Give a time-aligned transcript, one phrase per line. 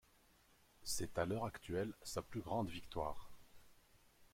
[0.83, 3.29] C'est à l'heure actuelle sa plus grande victoire.